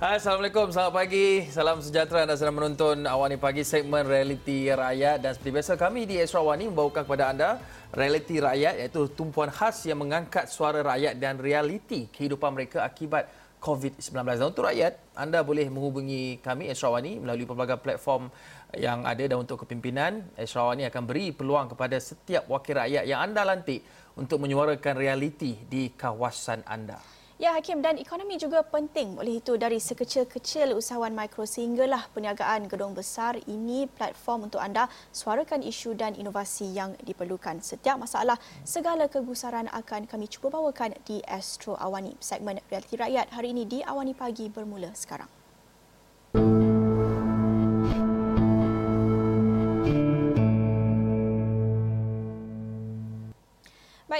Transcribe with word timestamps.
Assalamualaikum, 0.00 0.72
selamat 0.72 0.96
pagi. 0.96 1.44
Salam 1.52 1.84
sejahtera 1.84 2.24
anda 2.24 2.32
sedang 2.32 2.56
menonton 2.56 3.04
Awani 3.04 3.36
Pagi 3.36 3.60
segmen 3.68 4.00
Realiti 4.08 4.64
Rakyat 4.72 5.20
dan 5.20 5.36
seperti 5.36 5.52
biasa 5.52 5.76
kami 5.76 6.08
di 6.08 6.16
Esra 6.16 6.40
Awani 6.40 6.72
membawakan 6.72 7.04
kepada 7.04 7.28
anda 7.28 7.60
Realiti 7.92 8.40
Rakyat 8.40 8.80
iaitu 8.80 9.12
tumpuan 9.12 9.52
khas 9.52 9.84
yang 9.84 10.00
mengangkat 10.00 10.48
suara 10.48 10.80
rakyat 10.80 11.20
dan 11.20 11.36
realiti 11.36 12.08
kehidupan 12.08 12.48
mereka 12.56 12.80
akibat 12.80 13.28
COVID-19. 13.60 14.24
Dan 14.24 14.46
untuk 14.48 14.64
rakyat, 14.72 14.96
anda 15.12 15.44
boleh 15.44 15.68
menghubungi 15.68 16.40
kami 16.40 16.72
Esra 16.72 16.88
Awani 16.88 17.20
melalui 17.20 17.44
pelbagai 17.44 17.76
platform 17.76 18.32
yang 18.72 19.04
ada 19.04 19.20
dan 19.20 19.36
untuk 19.36 19.68
kepimpinan 19.68 20.24
Esra 20.32 20.64
Awani 20.64 20.88
akan 20.88 21.02
beri 21.04 21.36
peluang 21.36 21.76
kepada 21.76 22.00
setiap 22.00 22.48
wakil 22.48 22.80
rakyat 22.80 23.04
yang 23.04 23.20
anda 23.20 23.44
lantik 23.44 23.84
untuk 24.16 24.40
menyuarakan 24.40 24.96
realiti 24.96 25.60
di 25.68 25.92
kawasan 25.92 26.64
anda. 26.64 27.19
Ya 27.40 27.56
Hakim 27.56 27.80
dan 27.80 27.96
ekonomi 27.96 28.36
juga 28.36 28.60
penting 28.60 29.16
oleh 29.16 29.40
itu 29.40 29.56
dari 29.56 29.80
sekecil-kecil 29.80 30.76
usahawan 30.76 31.16
mikro 31.16 31.48
sehinggalah 31.48 32.04
perniagaan 32.12 32.68
gedung 32.68 32.92
besar 32.92 33.40
ini 33.48 33.88
platform 33.88 34.52
untuk 34.52 34.60
anda 34.60 34.92
suarakan 35.08 35.64
isu 35.64 35.96
dan 35.96 36.12
inovasi 36.12 36.68
yang 36.68 36.92
diperlukan. 37.00 37.64
Setiap 37.64 37.96
masalah 37.96 38.36
segala 38.60 39.08
kegusaran 39.08 39.72
akan 39.72 40.04
kami 40.04 40.28
cuba 40.28 40.52
bawakan 40.52 40.92
di 41.08 41.24
Astro 41.24 41.80
Awani. 41.80 42.12
Segmen 42.20 42.60
Realiti 42.68 43.00
Rakyat 43.00 43.32
hari 43.32 43.56
ini 43.56 43.64
di 43.64 43.80
Awani 43.88 44.12
Pagi 44.12 44.52
bermula 44.52 44.92
sekarang. 44.92 45.39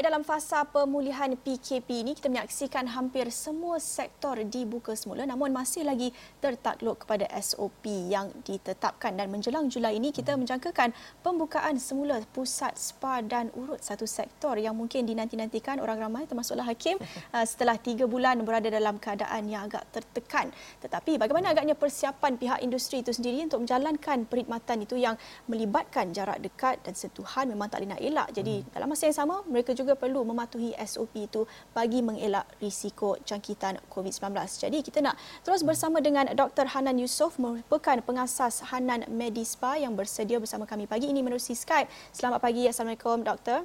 Baik 0.01 0.17
dalam 0.17 0.25
fasa 0.25 0.65
pemulihan 0.65 1.29
PKP 1.37 1.85
ini 2.01 2.17
kita 2.17 2.33
menyaksikan 2.33 2.89
hampir 2.89 3.29
semua 3.29 3.77
sektor 3.77 4.33
dibuka 4.49 4.97
semula 4.97 5.29
namun 5.29 5.53
masih 5.53 5.85
lagi 5.85 6.09
tertakluk 6.41 7.05
kepada 7.05 7.29
SOP 7.37 8.09
yang 8.09 8.33
ditetapkan 8.41 9.13
dan 9.13 9.29
menjelang 9.29 9.69
Julai 9.69 10.01
ini 10.01 10.09
kita 10.09 10.41
menjangkakan 10.41 10.97
pembukaan 11.21 11.77
semula 11.77 12.17
pusat 12.33 12.81
spa 12.81 13.21
dan 13.21 13.53
urut 13.53 13.77
satu 13.85 14.09
sektor 14.09 14.57
yang 14.57 14.73
mungkin 14.73 15.05
dinanti-nantikan 15.05 15.77
orang 15.85 16.01
ramai 16.01 16.25
termasuklah 16.25 16.65
Hakim 16.65 16.97
uh, 17.37 17.45
setelah 17.53 17.77
tiga 17.77 18.09
bulan 18.09 18.41
berada 18.41 18.73
dalam 18.73 18.97
keadaan 18.97 19.53
yang 19.53 19.69
agak 19.69 19.85
tertekan. 19.93 20.49
Tetapi 20.81 21.21
bagaimana 21.21 21.53
agaknya 21.53 21.77
persiapan 21.77 22.41
pihak 22.41 22.65
industri 22.65 23.05
itu 23.05 23.13
sendiri 23.13 23.45
untuk 23.45 23.69
menjalankan 23.69 24.25
perkhidmatan 24.25 24.81
itu 24.81 24.97
yang 24.97 25.21
melibatkan 25.45 26.09
jarak 26.17 26.41
dekat 26.41 26.81
dan 26.89 26.97
sentuhan 26.97 27.53
memang 27.53 27.69
tak 27.69 27.85
boleh 27.85 27.93
nak 27.93 28.01
elak. 28.01 28.29
Jadi 28.33 28.65
dalam 28.73 28.89
masa 28.89 29.05
yang 29.05 29.19
sama 29.21 29.45
mereka 29.45 29.77
juga 29.77 29.90
perlu 29.95 30.27
mematuhi 30.27 30.75
SOP 30.83 31.31
itu 31.31 31.47
bagi 31.73 32.03
mengelak 32.03 32.47
risiko 32.59 33.17
jangkitan 33.23 33.79
COVID-19. 33.89 34.35
Jadi 34.67 34.79
kita 34.83 34.99
nak 35.01 35.17
terus 35.47 35.63
bersama 35.63 36.03
dengan 36.03 36.27
Dr. 36.31 36.71
Hanan 36.73 36.99
Yusof 36.99 37.39
merupakan 37.39 37.99
pengasas 38.03 38.65
Hanan 38.71 39.07
Medispa 39.11 39.79
yang 39.79 39.95
bersedia 39.95 40.41
bersama 40.43 40.67
kami 40.67 40.91
pagi 40.91 41.11
ini 41.11 41.23
menerusi 41.23 41.53
Skype. 41.55 41.91
Selamat 42.11 42.41
pagi. 42.43 42.67
Assalamualaikum 42.67 43.23
Doktor. 43.23 43.65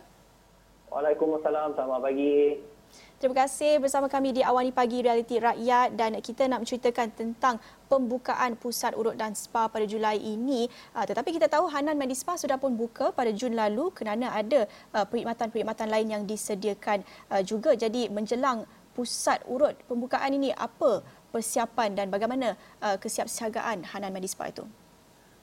Waalaikumsalam. 0.94 1.76
Selamat 1.76 2.00
pagi. 2.04 2.75
Terima 3.16 3.48
kasih 3.48 3.80
bersama 3.80 4.12
kami 4.12 4.36
di 4.36 4.44
Awani 4.44 4.76
Pagi 4.76 5.00
Realiti 5.00 5.40
Rakyat 5.40 5.96
dan 5.96 6.20
kita 6.20 6.52
nak 6.52 6.68
menceritakan 6.68 7.16
tentang 7.16 7.64
pembukaan 7.88 8.60
pusat 8.60 8.92
urut 8.92 9.16
dan 9.16 9.32
spa 9.32 9.72
pada 9.72 9.88
Julai 9.88 10.20
ini. 10.20 10.68
Ah, 10.92 11.08
tetapi 11.08 11.32
kita 11.32 11.48
tahu 11.48 11.72
Hanan 11.72 11.96
Medispa 11.96 12.36
sudah 12.36 12.60
pun 12.60 12.76
buka 12.76 13.16
pada 13.16 13.32
Jun 13.32 13.56
lalu 13.56 13.88
kerana 13.96 14.36
ada 14.36 14.68
ah, 14.92 15.08
perkhidmatan-perkhidmatan 15.08 15.88
lain 15.88 16.08
yang 16.12 16.24
disediakan 16.28 17.08
ah, 17.32 17.40
juga. 17.40 17.72
Jadi 17.80 18.12
menjelang 18.12 18.68
pusat 18.92 19.40
urut 19.48 19.80
pembukaan 19.88 20.36
ini 20.36 20.52
apa 20.52 21.00
persiapan 21.32 21.96
dan 21.96 22.12
bagaimana 22.12 22.60
kesiapsiagaan 22.80 23.96
Hanan 23.96 24.12
Medispa 24.12 24.52
itu? 24.52 24.68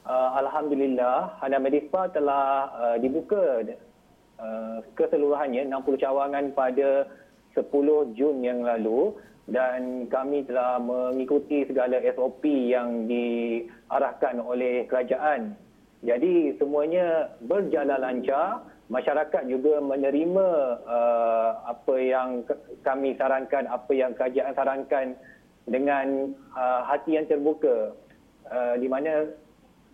Alhamdulillah 0.09 1.41
Hanan 1.41 1.65
Medispa 1.65 2.09
telah 2.13 2.69
dibuka 2.97 3.61
keseluruhannya 4.97 5.69
60 5.69 6.01
cawangan 6.01 6.45
pada 6.57 7.13
10 7.55 8.17
Jun 8.17 8.37
yang 8.45 8.65
lalu 8.65 9.17
dan 9.51 10.07
kami 10.07 10.47
telah 10.47 10.79
mengikuti 10.79 11.67
segala 11.67 11.99
SOP 12.15 12.47
yang 12.47 13.11
diarahkan 13.11 14.39
oleh 14.39 14.87
kerajaan. 14.87 15.59
Jadi 16.03 16.55
semuanya 16.59 17.31
berjalan 17.47 18.01
lancar, 18.03 18.67
masyarakat 18.91 19.43
juga 19.47 19.79
menerima 19.79 20.49
uh, 20.87 21.51
apa 21.67 21.95
yang 21.99 22.43
kami 22.83 23.15
sarankan, 23.19 23.71
apa 23.71 23.93
yang 23.95 24.11
kerajaan 24.15 24.55
sarankan 24.55 25.07
dengan 25.67 26.35
uh, 26.55 26.83
hati 26.87 27.19
yang 27.19 27.27
terbuka. 27.31 27.95
Uh, 28.51 28.75
di 28.83 28.91
mana 28.91 29.31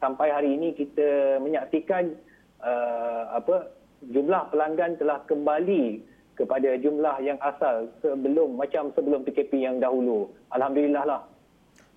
sampai 0.01 0.33
hari 0.33 0.57
ini 0.57 0.73
kita 0.73 1.39
menyaksikan 1.45 2.17
uh, 2.65 3.37
apa 3.37 3.69
jumlah 4.09 4.49
pelanggan 4.49 4.97
telah 4.97 5.21
kembali 5.29 6.01
kepada 6.39 6.79
jumlah 6.79 7.19
yang 7.19 7.39
asal 7.43 7.91
sebelum 7.99 8.55
macam 8.55 8.95
sebelum 8.95 9.27
PKP 9.27 9.67
yang 9.67 9.83
dahulu. 9.83 10.31
Alhamdulillah 10.55 11.03
lah. 11.03 11.21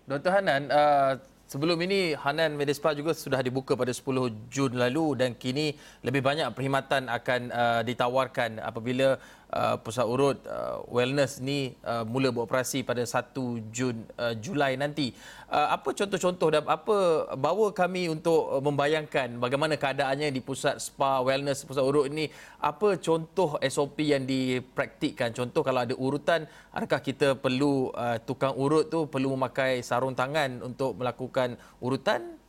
Dr. 0.09 0.33
Hanan, 0.33 0.67
uh, 0.73 1.13
sebelum 1.45 1.77
ini 1.85 2.17
Hanan 2.17 2.57
Medispa 2.57 2.97
juga 2.97 3.13
sudah 3.13 3.39
dibuka 3.45 3.77
pada 3.77 3.93
10 3.93 4.49
Jun 4.49 4.73
lalu 4.73 5.13
dan 5.21 5.37
kini 5.37 5.77
lebih 6.01 6.25
banyak 6.25 6.49
perkhidmatan 6.57 7.05
akan 7.05 7.41
uh, 7.53 7.81
ditawarkan 7.85 8.57
apabila 8.57 9.21
uh, 9.51 9.75
pusat 9.79 10.07
urut 10.07 10.39
uh, 10.47 10.81
wellness 10.87 11.43
ni 11.43 11.75
uh, 11.83 12.07
mula 12.07 12.31
beroperasi 12.31 12.87
pada 12.87 13.03
1 13.03 13.35
Jun 13.69 14.07
uh, 14.17 14.33
Julai 14.39 14.79
nanti. 14.79 15.11
Uh, 15.51 15.67
apa 15.75 15.91
contoh-contoh 15.91 16.47
dan 16.47 16.63
apa 16.63 17.27
bawa 17.35 17.75
kami 17.75 18.07
untuk 18.07 18.47
uh, 18.47 18.63
membayangkan 18.63 19.35
bagaimana 19.35 19.75
keadaannya 19.75 20.31
di 20.31 20.39
pusat 20.39 20.79
spa 20.79 21.19
wellness 21.19 21.67
pusat 21.67 21.83
urut 21.83 22.07
ini? 22.07 22.31
Apa 22.63 22.95
contoh 22.97 23.59
SOP 23.59 23.99
yang 24.07 24.23
dipraktikkan? 24.23 25.35
Contoh 25.35 25.61
kalau 25.61 25.83
ada 25.83 25.95
urutan, 25.95 26.47
adakah 26.71 27.03
kita 27.03 27.35
perlu 27.35 27.91
uh, 27.91 28.17
tukang 28.23 28.55
urut 28.55 28.87
tu 28.87 29.11
perlu 29.11 29.35
memakai 29.35 29.83
sarung 29.83 30.15
tangan 30.15 30.63
untuk 30.63 30.95
melakukan 30.95 31.59
urutan? 31.83 32.39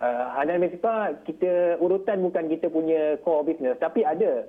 Uh, 0.00 0.32
Hanan 0.32 0.64
Municipal, 0.64 1.12
kita 1.28 1.76
urutan 1.76 2.24
bukan 2.24 2.48
kita 2.48 2.72
punya 2.72 3.20
core 3.20 3.52
business 3.52 3.76
tapi 3.76 4.00
ada 4.00 4.48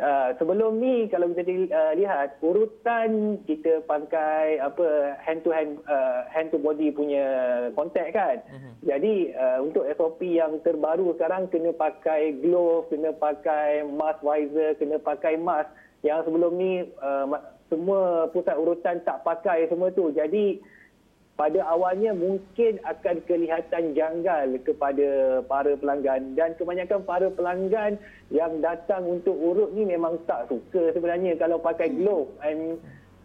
Uh, 0.00 0.32
sebelum 0.40 0.80
ni 0.80 1.04
kalau 1.12 1.28
kita 1.36 1.68
uh, 1.68 1.92
lihat 1.92 2.40
urutan 2.40 3.36
kita 3.44 3.84
pakai 3.84 4.56
apa 4.56 5.14
hand 5.20 5.44
to 5.44 5.52
hand 5.52 5.76
uh, 5.84 6.24
hand 6.32 6.48
to 6.48 6.56
body 6.56 6.88
punya 6.88 7.22
contact 7.76 8.16
kan. 8.16 8.40
Uh-huh. 8.40 8.72
Jadi 8.88 9.36
uh, 9.36 9.60
untuk 9.60 9.84
SOP 9.92 10.24
yang 10.24 10.64
terbaru 10.64 11.12
sekarang 11.12 11.52
kena 11.52 11.76
pakai 11.76 12.40
glove, 12.40 12.88
kena 12.88 13.12
pakai 13.12 13.84
mask 13.84 14.24
visor, 14.24 14.80
kena 14.80 14.96
pakai 14.96 15.36
mask 15.36 15.68
yang 16.00 16.24
sebelum 16.24 16.56
ni 16.56 16.88
uh, 17.04 17.28
semua 17.68 18.32
pusat 18.32 18.56
urutan 18.56 19.04
tak 19.04 19.20
pakai 19.28 19.68
semua 19.68 19.92
tu. 19.92 20.08
Jadi 20.08 20.56
pada 21.32 21.64
awalnya 21.64 22.12
mungkin 22.12 22.76
akan 22.84 23.24
kelihatan 23.24 23.96
janggal 23.96 24.52
kepada 24.68 25.40
para 25.48 25.72
pelanggan 25.80 26.36
dan 26.36 26.52
kebanyakan 26.60 27.00
para 27.08 27.32
pelanggan 27.32 27.96
yang 28.28 28.60
datang 28.60 29.08
untuk 29.08 29.32
urut 29.32 29.72
ni 29.72 29.88
memang 29.88 30.20
tak 30.28 30.52
suka 30.52 30.92
sebenarnya 30.92 31.34
kalau 31.40 31.56
pakai 31.56 31.88
glove. 31.88 32.28
And 32.44 32.76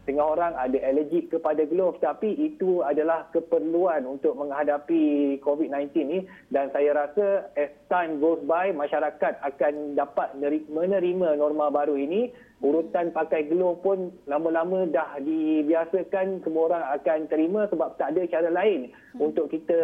Setengah 0.08 0.40
orang 0.40 0.56
ada 0.56 0.80
alergik 0.88 1.36
kepada 1.36 1.68
glove. 1.68 2.00
Tapi 2.00 2.32
itu 2.40 2.80
adalah 2.80 3.28
keperluan 3.36 4.08
untuk 4.08 4.40
menghadapi 4.40 5.36
COVID-19 5.44 5.92
ni. 6.08 6.24
Dan 6.48 6.72
saya 6.72 6.96
rasa 6.96 7.52
as 7.60 7.76
time 7.92 8.24
goes 8.24 8.40
by 8.48 8.72
masyarakat 8.72 9.36
akan 9.44 10.00
dapat 10.00 10.32
menerima 10.72 11.36
norma 11.36 11.68
baru 11.68 12.00
ini. 12.00 12.32
Urutan 12.64 13.12
pakai 13.12 13.52
glove 13.52 13.84
pun 13.84 14.16
lama-lama 14.32 14.88
dah 14.88 15.20
dibiasakan. 15.20 16.40
Semua 16.40 16.72
orang 16.72 16.84
akan 17.04 17.20
terima 17.28 17.68
sebab 17.68 18.00
tak 18.00 18.16
ada 18.16 18.24
cara 18.32 18.48
lain 18.48 18.88
hmm. 18.88 19.20
untuk 19.20 19.52
kita 19.52 19.76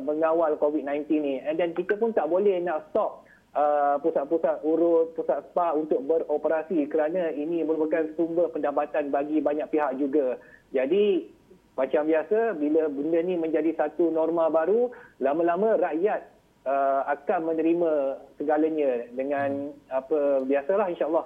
mengawal 0.00 0.56
COVID-19 0.56 1.04
ni. 1.20 1.36
And 1.44 1.60
then 1.60 1.76
kita 1.76 2.00
pun 2.00 2.16
tak 2.16 2.32
boleh 2.32 2.64
nak 2.64 2.88
stop 2.96 3.28
Uh, 3.56 3.96
pusat-pusat 4.04 4.60
urut, 4.68 5.16
pusat 5.16 5.40
spa 5.48 5.72
untuk 5.72 6.04
beroperasi 6.04 6.84
kerana 6.92 7.32
ini 7.32 7.64
merupakan 7.64 8.04
sumber 8.12 8.52
pendapatan 8.52 9.08
bagi 9.08 9.40
banyak 9.40 9.64
pihak 9.72 9.96
juga. 9.96 10.36
Jadi 10.76 11.32
macam 11.72 12.04
biasa 12.04 12.52
bila 12.52 12.84
benda 12.92 13.16
ni 13.24 13.40
menjadi 13.40 13.72
satu 13.80 14.12
norma 14.12 14.52
baru, 14.52 14.92
lama-lama 15.24 15.80
rakyat 15.80 16.28
uh, 16.68 17.08
akan 17.16 17.48
menerima 17.48 17.92
segalanya 18.36 19.08
dengan 19.16 19.72
apa 19.88 20.44
biasalah 20.44 20.92
insya-Allah. 20.92 21.24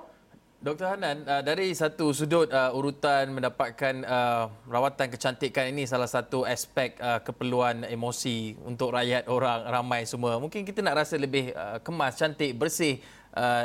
Dr. 0.60 0.92
Hanan, 0.92 1.24
uh, 1.24 1.40
dari 1.40 1.72
satu 1.72 2.12
sudut 2.12 2.44
uh, 2.52 2.68
urutan 2.76 3.32
mendapatkan 3.32 4.04
uh, 4.04 4.52
rawatan 4.68 5.08
kecantikan 5.08 5.72
ini 5.72 5.88
salah 5.88 6.04
satu 6.04 6.44
aspek 6.44 7.00
keperluan 7.00 7.88
emosi 7.88 8.60
untuk 8.68 8.92
rakyat 8.92 9.24
orang 9.32 9.64
ramai 9.64 10.04
semua. 10.04 10.36
Mungkin 10.36 10.68
kita 10.68 10.84
nak 10.84 11.00
rasa 11.00 11.16
lebih 11.16 11.56
kemas, 11.80 12.20
cantik, 12.20 12.52
bersih 12.60 13.00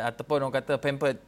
ataupun 0.08 0.48
orang 0.48 0.56
kata 0.56 0.80
pampered 0.80 1.20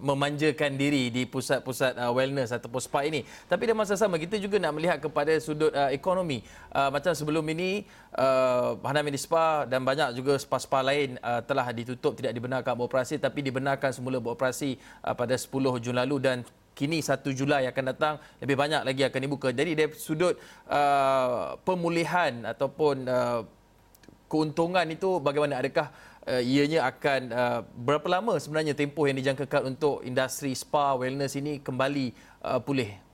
memanjakan 0.00 0.76
diri 0.76 1.08
di 1.08 1.24
pusat-pusat 1.24 1.96
uh, 1.96 2.12
wellness 2.12 2.52
ataupun 2.52 2.80
spa 2.80 3.04
ini. 3.04 3.24
Tapi 3.48 3.68
dalam 3.68 3.80
masa 3.80 3.96
sama 3.96 4.16
kita 4.16 4.36
juga 4.40 4.56
nak 4.60 4.72
melihat 4.76 4.98
kepada 5.00 5.32
sudut 5.40 5.72
uh, 5.72 5.90
ekonomi. 5.92 6.44
Uh, 6.72 6.88
macam 6.92 7.12
sebelum 7.16 7.44
ini 7.52 7.84
uh, 8.16 8.76
Hanan 8.84 9.02
Medi 9.04 9.20
Spa 9.20 9.64
dan 9.64 9.82
banyak 9.82 10.16
juga 10.16 10.36
spa-spa 10.36 10.84
lain 10.84 11.20
uh, 11.20 11.40
telah 11.44 11.68
ditutup 11.72 12.16
tidak 12.16 12.32
dibenarkan 12.36 12.76
beroperasi 12.76 13.20
tapi 13.20 13.44
dibenarkan 13.44 13.92
semula 13.92 14.20
beroperasi 14.20 14.76
uh, 15.04 15.14
pada 15.16 15.34
10 15.34 15.52
Jun 15.82 15.96
lalu 15.96 16.16
dan 16.20 16.36
kini 16.76 17.00
1 17.00 17.24
Julai 17.32 17.64
akan 17.72 17.84
datang 17.96 18.14
lebih 18.38 18.56
banyak 18.60 18.84
lagi 18.84 19.02
akan 19.08 19.20
dibuka. 19.24 19.48
Jadi 19.48 19.72
dari 19.72 19.88
sudut 19.96 20.36
uh, 20.68 21.56
pemulihan 21.64 22.44
ataupun 22.44 23.08
uh, 23.08 23.40
keuntungan 24.28 24.84
itu 24.90 25.22
bagaimana 25.22 25.62
adakah 25.62 25.88
uh, 26.26 26.42
ianya 26.42 26.84
akan 26.90 27.20
uh, 27.30 27.60
berapa 27.78 28.06
lama 28.10 28.34
sebenarnya 28.36 28.74
tempoh 28.74 29.06
yang 29.06 29.16
dijangkakan 29.16 29.74
untuk 29.74 30.02
industri 30.02 30.52
spa 30.52 30.98
wellness 30.98 31.38
ini 31.38 31.62
kembali 31.62 32.12
uh, 32.42 32.60
pulih? 32.60 33.06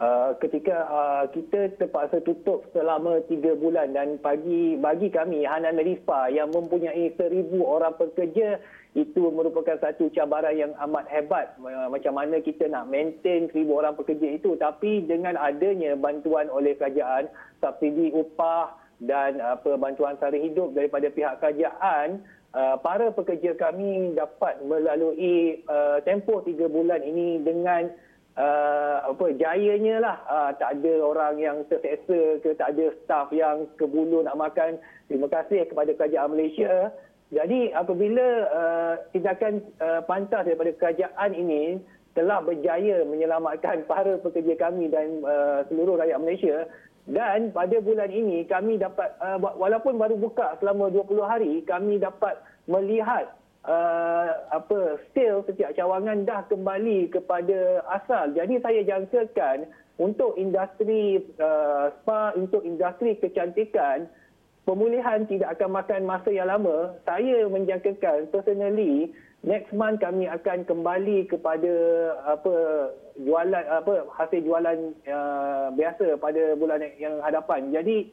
Uh, 0.00 0.32
ketika 0.40 0.88
uh, 0.88 1.24
kita 1.28 1.76
terpaksa 1.76 2.24
tutup 2.24 2.64
selama 2.72 3.20
tiga 3.28 3.52
bulan 3.52 3.92
dan 3.92 4.16
bagi 4.16 4.80
bagi 4.80 5.12
kami 5.12 5.44
Hanan 5.44 5.76
Medispa 5.76 6.32
yang 6.32 6.48
mempunyai 6.48 7.12
seribu 7.20 7.68
orang 7.68 7.92
pekerja 8.00 8.56
itu 8.96 9.22
merupakan 9.28 9.76
satu 9.76 10.08
cabaran 10.16 10.56
yang 10.56 10.72
amat 10.88 11.04
hebat 11.12 11.52
uh, 11.60 11.92
macam 11.92 12.16
mana 12.16 12.40
kita 12.40 12.64
nak 12.72 12.88
maintain 12.88 13.52
seribu 13.52 13.76
orang 13.76 13.92
pekerja 13.92 14.40
itu 14.40 14.56
tapi 14.56 15.04
dengan 15.04 15.36
adanya 15.36 15.92
bantuan 16.00 16.48
oleh 16.48 16.72
kerajaan 16.80 17.28
subsidi 17.60 18.08
upah 18.16 18.79
dan 19.00 19.40
apa 19.40 19.80
bantuan 19.80 20.16
sara 20.20 20.36
hidup 20.36 20.76
daripada 20.76 21.08
pihak 21.08 21.40
kerajaan 21.40 22.20
uh, 22.52 22.76
para 22.80 23.08
pekerja 23.10 23.56
kami 23.56 24.12
dapat 24.12 24.60
melalui 24.64 25.64
uh, 25.66 25.98
tempoh 26.04 26.44
tiga 26.44 26.68
bulan 26.68 27.00
ini 27.00 27.40
dengan 27.40 27.88
uh, 28.36 29.10
apa 29.10 29.32
jayanya 29.34 29.96
lah. 30.02 30.16
Uh, 30.28 30.50
tak 30.60 30.80
ada 30.80 30.92
orang 31.02 31.34
yang 31.40 31.56
terseksa 31.72 32.40
ke 32.44 32.52
tak 32.60 32.76
ada 32.76 32.92
staf 33.02 33.32
yang 33.32 33.66
kebulu 33.80 34.22
nak 34.22 34.38
makan. 34.38 34.78
Terima 35.08 35.26
kasih 35.26 35.66
kepada 35.66 35.90
kerajaan 35.96 36.36
Malaysia. 36.36 36.92
Jadi 37.30 37.70
apabila 37.70 38.26
uh, 38.50 38.94
tindakan 39.14 39.62
uh, 39.78 40.02
pantas 40.02 40.42
daripada 40.44 40.74
kerajaan 40.74 41.30
ini 41.30 41.78
telah 42.10 42.42
berjaya 42.42 43.06
menyelamatkan 43.06 43.84
para 43.90 44.18
pekerja 44.18 44.58
kami 44.58 44.90
dan 44.90 45.22
uh, 45.22 45.62
seluruh 45.70 45.94
rakyat 45.94 46.18
Malaysia 46.18 46.66
dan 47.08 47.48
pada 47.50 47.80
bulan 47.80 48.12
ini 48.12 48.44
kami 48.44 48.76
dapat 48.76 49.16
uh, 49.24 49.40
walaupun 49.40 49.96
baru 49.96 50.20
buka 50.20 50.60
selama 50.60 50.92
20 50.92 51.24
hari 51.24 51.52
kami 51.64 51.96
dapat 51.96 52.36
melihat 52.68 53.32
uh, 53.64 54.30
apa 54.52 55.00
sale 55.16 55.44
setiap 55.48 55.72
cawangan 55.76 56.24
dah 56.28 56.44
kembali 56.48 57.08
kepada 57.12 57.84
asal. 57.88 58.32
Jadi 58.36 58.60
saya 58.60 58.80
jangkakan 58.84 59.68
untuk 60.00 60.36
industri 60.36 61.24
uh, 61.40 61.92
spa 62.00 62.32
untuk 62.36 62.64
industri 62.64 63.16
kecantikan 63.20 64.08
pemulihan 64.64 65.24
tidak 65.26 65.58
akan 65.58 65.82
makan 65.82 66.02
masa 66.06 66.30
yang 66.30 66.48
lama. 66.48 66.94
Saya 67.04 67.48
menjangkakan 67.48 68.28
personally 68.30 69.12
next 69.40 69.72
month 69.72 70.04
kami 70.04 70.28
akan 70.28 70.68
kembali 70.68 71.24
kepada 71.28 71.74
apa 72.28 72.54
jualan 73.16 73.64
apa 73.72 74.04
hasil 74.16 74.40
jualan 74.44 74.78
uh, 75.08 75.72
biasa 75.72 76.20
pada 76.20 76.56
bulan 76.56 76.84
yang 77.00 77.20
hadapan. 77.24 77.72
Jadi 77.72 78.12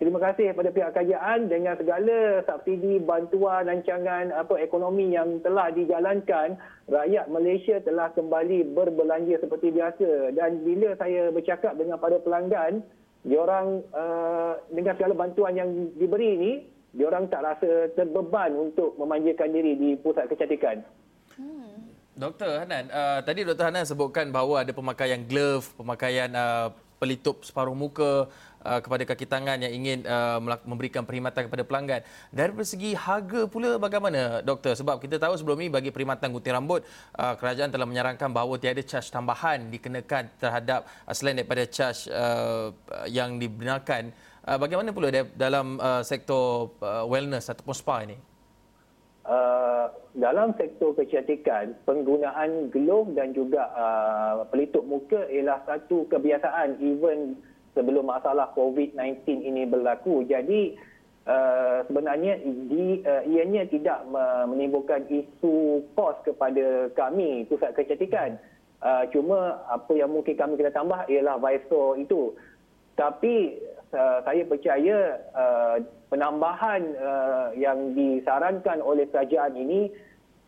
terima 0.00 0.18
kasih 0.20 0.56
kepada 0.56 0.70
pihak 0.72 0.90
kerajaan 0.96 1.52
dengan 1.52 1.76
segala 1.76 2.40
subsidi 2.48 2.96
bantuan 2.98 3.68
rancangan 3.68 4.32
apa 4.32 4.56
ekonomi 4.60 5.12
yang 5.12 5.38
telah 5.44 5.68
dijalankan 5.70 6.56
rakyat 6.88 7.28
Malaysia 7.28 7.76
telah 7.84 8.10
kembali 8.16 8.74
berbelanja 8.74 9.40
seperti 9.44 9.68
biasa 9.70 10.32
dan 10.32 10.64
bila 10.64 10.96
saya 10.96 11.28
bercakap 11.30 11.76
dengan 11.76 12.00
para 12.00 12.18
pelanggan 12.20 12.84
diorang 13.24 13.80
uh, 13.96 14.60
dengan 14.68 14.92
segala 15.00 15.16
bantuan 15.16 15.56
yang 15.56 15.70
diberi 15.96 16.28
ini 16.36 16.52
diorang 16.94 17.26
tak 17.26 17.42
rasa 17.42 17.90
terbeban 17.98 18.54
untuk 18.54 18.94
memanjakan 18.96 19.50
diri 19.50 19.74
di 19.74 19.90
pusat 19.98 20.30
kecantikan. 20.30 20.80
Hmm. 21.34 21.90
Doktor 22.14 22.62
Hanan, 22.62 22.86
uh, 22.94 23.20
tadi 23.26 23.42
Doktor 23.42 23.74
Hanan 23.74 23.82
sebutkan 23.82 24.30
bahawa 24.30 24.62
ada 24.62 24.70
pemakaian 24.70 25.18
glove, 25.26 25.66
pemakaian 25.74 26.30
uh, 26.30 26.70
pelitup 27.02 27.42
separuh 27.42 27.74
muka 27.74 28.30
uh, 28.64 28.80
kepada 28.80 29.02
kaki 29.04 29.26
tangan 29.26 29.58
yang 29.60 29.72
ingin 29.74 30.06
uh, 30.06 30.38
memberikan 30.64 31.02
perkhidmatan 31.02 31.50
kepada 31.50 31.62
pelanggan. 31.66 32.00
Dari 32.30 32.54
segi 32.64 32.94
harga 32.94 33.50
pula 33.50 33.76
bagaimana 33.76 34.40
doktor? 34.40 34.72
Sebab 34.78 35.02
kita 35.02 35.18
tahu 35.18 35.34
sebelum 35.34 35.60
ini 35.60 35.68
bagi 35.68 35.90
perkhidmatan 35.90 36.32
gunting 36.32 36.54
rambut, 36.54 36.80
uh, 37.18 37.34
kerajaan 37.34 37.74
telah 37.74 37.84
menyarankan 37.84 38.30
bahawa 38.30 38.56
tiada 38.56 38.80
charge 38.80 39.10
tambahan 39.10 39.68
dikenakan 39.68 40.32
terhadap 40.40 40.86
uh, 41.04 41.12
selain 41.12 41.36
daripada 41.42 41.66
charge 41.68 42.08
uh, 42.08 42.70
yang 43.10 43.36
dibenarkan 43.36 44.14
Uh, 44.44 44.60
bagaimana 44.60 44.92
pula 44.92 45.08
dalam 45.40 45.80
uh, 45.80 46.04
sektor 46.04 46.76
uh, 46.84 47.08
wellness 47.08 47.48
ataupun 47.48 47.72
spa 47.72 48.04
ini? 48.04 48.20
Uh, 49.24 49.88
dalam 50.12 50.52
sektor 50.60 50.92
kecantikan, 50.92 51.72
penggunaan 51.88 52.68
glove 52.68 53.16
dan 53.16 53.32
juga 53.32 53.72
uh, 53.72 54.44
pelitup 54.52 54.84
muka 54.84 55.24
ialah 55.32 55.64
satu 55.64 56.04
kebiasaan 56.12 56.76
even 56.84 57.40
sebelum 57.72 58.04
masalah 58.04 58.52
COVID-19 58.52 59.48
ini 59.48 59.64
berlaku. 59.64 60.28
Jadi 60.28 60.76
uh, 61.24 61.80
sebenarnya 61.88 62.36
di, 62.44 63.00
uh, 63.00 63.24
ianya 63.24 63.64
tidak 63.72 64.04
menimbulkan 64.44 65.08
isu 65.08 65.88
kos 65.96 66.20
kepada 66.20 66.92
kami 66.92 67.48
pusat 67.48 67.72
kecantikan. 67.72 68.36
Uh, 68.84 69.08
cuma 69.08 69.64
apa 69.72 69.96
yang 69.96 70.12
mungkin 70.12 70.36
kami 70.36 70.60
kena 70.60 70.68
tambah 70.68 71.08
ialah 71.08 71.40
visor 71.40 71.96
itu. 71.96 72.36
Tapi 72.94 73.56
uh, 73.94 74.18
saya 74.26 74.42
percaya 74.44 74.98
uh, 75.32 75.76
penambahan 76.10 76.82
uh, 76.98 77.48
yang 77.54 77.94
disarankan 77.94 78.82
oleh 78.82 79.06
kerajaan 79.08 79.54
ini 79.54 79.88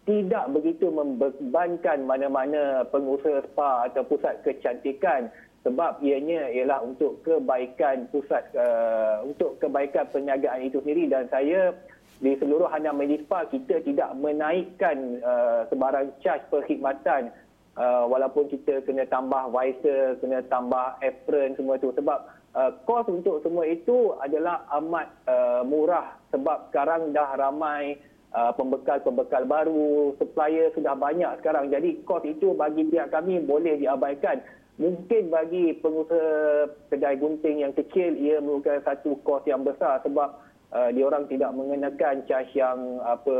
tidak 0.07 0.47
begitu 0.55 0.87
membebankan 0.87 2.07
mana-mana 2.07 2.87
pengusaha 2.95 3.43
spa 3.51 3.91
atau 3.91 4.07
pusat 4.07 4.39
kecantikan. 4.47 5.27
Sebab 5.67 5.99
ianya 5.99 6.47
ialah 6.55 6.79
untuk 6.87 7.27
kebaikan 7.27 8.07
pusat 8.15 8.47
uh, 8.55 9.27
untuk 9.27 9.59
kebaikan 9.59 10.07
perniagaan 10.15 10.63
itu 10.63 10.79
sendiri. 10.79 11.11
Dan 11.11 11.27
saya 11.27 11.75
di 12.23 12.39
seluruh 12.39 12.71
Hanam 12.71 13.03
Medispa 13.03 13.51
kita 13.51 13.83
tidak 13.83 14.15
menaikkan 14.15 15.19
uh, 15.27 15.67
sebarang 15.67 16.15
charge 16.23 16.47
perkhidmatan. 16.55 17.35
Uh, 17.77 18.09
walaupun 18.09 18.49
kita 18.49 18.81
kena 18.89 19.05
tambah 19.11 19.53
visor, 19.53 20.17
kena 20.23 20.41
tambah 20.49 20.97
apron 21.03 21.53
semua 21.61 21.77
itu 21.77 21.93
sebab 21.93 22.25
Uh, 22.57 22.73
kos 22.89 23.05
untuk 23.13 23.45
semua 23.45 23.69
itu 23.69 24.17
adalah 24.17 24.65
amat 24.81 25.13
uh, 25.29 25.61
murah 25.61 26.17
sebab 26.33 26.73
sekarang 26.73 27.13
dah 27.13 27.37
ramai 27.37 28.01
uh, 28.33 28.49
pembekal-pembekal 28.57 29.45
baru, 29.45 30.17
supplier 30.17 30.73
sudah 30.73 30.97
banyak 30.97 31.29
sekarang. 31.45 31.69
Jadi 31.69 32.01
kos 32.09 32.25
itu 32.25 32.57
bagi 32.57 32.89
pihak 32.89 33.13
kami 33.13 33.45
boleh 33.45 33.77
diabaikan. 33.77 34.41
Mungkin 34.81 35.29
bagi 35.29 35.77
pengusaha 35.85 36.73
kedai 36.89 37.21
gunting 37.21 37.61
yang 37.61 37.77
kecil 37.77 38.17
ia 38.17 38.41
merupakan 38.41 38.81
satu 38.89 39.21
kos 39.21 39.45
yang 39.45 39.61
besar 39.61 40.01
sebab 40.01 40.41
uh, 40.73 40.89
diorang 40.97 41.29
tidak 41.29 41.53
mengenakan 41.53 42.25
charge 42.25 42.57
yang 42.57 43.05
apa 43.05 43.37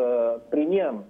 premium. 0.53 1.09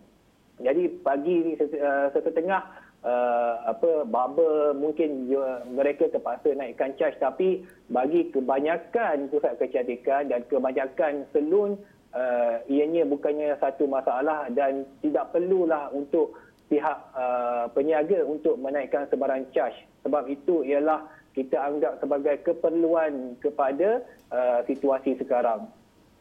Jadi 0.62 0.94
bagi 1.02 1.58
uh, 1.58 2.06
sesetengah 2.14 2.85
uh, 3.04 3.54
apa 3.68 4.06
barber 4.08 4.72
mungkin 4.78 5.28
mereka 5.72 6.08
terpaksa 6.08 6.54
naikkan 6.56 6.94
charge 6.96 7.18
tapi 7.20 7.66
bagi 7.92 8.30
kebanyakan 8.32 9.28
pusat 9.28 9.58
kecantikan 9.60 10.30
dan 10.30 10.46
kebanyakan 10.46 11.26
salon 11.34 11.76
uh, 12.16 12.62
ianya 12.70 13.04
bukannya 13.04 13.58
satu 13.60 13.84
masalah 13.90 14.48
dan 14.54 14.88
tidak 15.04 15.34
perlulah 15.34 15.92
untuk 15.92 16.38
pihak 16.66 16.98
uh, 17.14 17.70
peniaga 17.76 18.26
untuk 18.26 18.58
menaikkan 18.58 19.06
sebarang 19.12 19.46
charge 19.54 19.76
sebab 20.02 20.26
itu 20.30 20.66
ialah 20.66 21.06
kita 21.36 21.60
anggap 21.60 22.00
sebagai 22.00 22.40
keperluan 22.48 23.36
kepada 23.44 24.00
uh, 24.32 24.64
situasi 24.64 25.20
sekarang. 25.20 25.68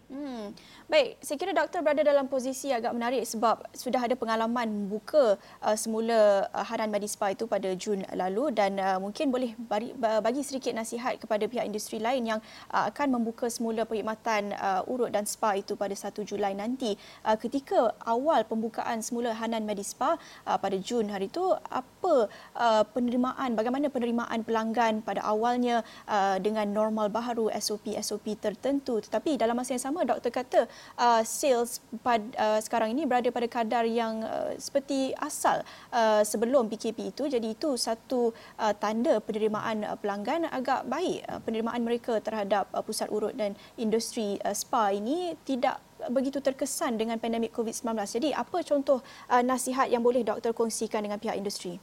Hmm. 0.05 0.53
Baik, 0.85 1.17
saya 1.17 1.37
kira 1.41 1.49
doktor 1.49 1.81
berada 1.81 2.05
dalam 2.05 2.29
posisi 2.29 2.69
agak 2.69 2.93
menarik 2.93 3.25
sebab 3.25 3.65
sudah 3.73 3.97
ada 3.97 4.13
pengalaman 4.13 4.69
membuka 4.69 5.33
uh, 5.65 5.73
semula 5.73 6.45
uh, 6.53 6.61
Hanan 6.61 6.93
Medispa 6.93 7.33
itu 7.33 7.49
pada 7.49 7.73
Jun 7.73 8.05
lalu 8.13 8.53
dan 8.53 8.77
uh, 8.77 9.01
mungkin 9.01 9.33
boleh 9.33 9.57
bagi, 9.57 9.97
bagi 9.97 10.45
sedikit 10.45 10.77
nasihat 10.77 11.17
kepada 11.17 11.49
pihak 11.49 11.65
industri 11.65 11.97
lain 11.97 12.37
yang 12.37 12.39
uh, 12.69 12.85
akan 12.93 13.17
membuka 13.17 13.49
semula 13.49 13.81
perkhidmatan 13.89 14.53
uh, 14.53 14.85
urut 14.85 15.09
dan 15.09 15.25
spa 15.25 15.57
itu 15.57 15.73
pada 15.73 15.97
1 15.97 16.21
Julai 16.21 16.53
nanti. 16.53 16.93
Uh, 17.25 17.33
ketika 17.41 17.97
awal 18.05 18.45
pembukaan 18.45 19.01
semula 19.01 19.33
Hanan 19.33 19.65
Medispa 19.65 20.21
uh, 20.45 20.57
pada 20.61 20.77
Jun 20.77 21.09
hari 21.09 21.33
itu, 21.33 21.49
apa 21.65 22.29
uh, 22.53 22.83
penerimaan, 22.93 23.57
bagaimana 23.57 23.89
penerimaan 23.89 24.45
pelanggan 24.45 25.01
pada 25.01 25.25
awalnya 25.25 25.81
uh, 26.05 26.37
dengan 26.37 26.69
normal 26.69 27.09
baharu 27.09 27.49
SOP-SOP 27.49 28.37
tertentu 28.37 29.01
tetapi 29.01 29.37
dalam 29.39 29.57
masa 29.57 29.73
yang 29.77 29.83
sama 29.83 29.94
sama 29.95 30.11
doktor 30.11 30.27
kata 30.27 30.59
uh, 30.99 31.23
sales 31.23 31.79
pad, 32.03 32.19
uh, 32.35 32.59
sekarang 32.59 32.91
ini 32.91 33.07
berada 33.07 33.31
pada 33.31 33.47
kadar 33.47 33.87
yang 33.87 34.19
uh, 34.27 34.51
seperti 34.59 35.15
asal 35.15 35.63
uh, 35.95 36.19
sebelum 36.27 36.67
PKP 36.67 37.15
itu. 37.15 37.31
Jadi 37.31 37.55
itu 37.55 37.79
satu 37.79 38.35
uh, 38.59 38.75
tanda 38.75 39.23
penerimaan 39.23 39.87
uh, 39.87 39.95
pelanggan 39.95 40.51
agak 40.51 40.83
baik. 40.91 41.23
Uh, 41.31 41.39
penerimaan 41.47 41.79
mereka 41.79 42.19
terhadap 42.19 42.67
uh, 42.75 42.83
pusat 42.83 43.07
urut 43.07 43.31
dan 43.39 43.55
industri 43.79 44.35
uh, 44.43 44.51
spa 44.51 44.91
ini 44.91 45.39
tidak 45.47 45.79
begitu 46.11 46.43
terkesan 46.43 46.99
dengan 46.99 47.15
pandemik 47.15 47.55
COVID-19. 47.55 47.95
Jadi 48.19 48.29
apa 48.35 48.59
contoh 48.67 48.99
uh, 49.31 49.39
nasihat 49.47 49.87
yang 49.87 50.03
boleh 50.03 50.27
doktor 50.27 50.51
kongsikan 50.51 51.07
dengan 51.07 51.23
pihak 51.23 51.39
industri? 51.39 51.79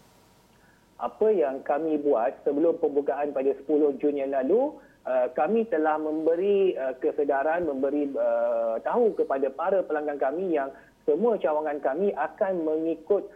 Apa 1.00 1.33
yang 1.33 1.64
kami 1.64 1.97
buat 1.97 2.45
sebelum 2.45 2.76
pembukaan 2.76 3.33
pada 3.33 3.57
10 3.57 3.99
Jun 3.99 4.21
yang 4.21 4.37
lalu, 4.37 4.76
uh, 5.07 5.27
kami 5.35 5.67
telah 5.69 5.99
memberi 5.99 6.75
uh, 6.79 6.95
kesedaran, 6.99 7.67
memberi 7.67 8.11
uh, 8.15 8.79
tahu 8.83 9.15
kepada 9.19 9.51
para 9.51 9.83
pelanggan 9.83 10.19
kami 10.19 10.55
yang 10.55 10.71
semua 11.03 11.39
cawangan 11.39 11.83
kami 11.83 12.15
akan 12.15 12.63
mengikut 12.63 13.27